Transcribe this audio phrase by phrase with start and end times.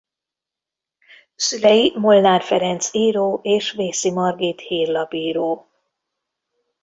[1.35, 5.69] Szülei Molnár Ferenc író és Vészi Margit hírlapíró.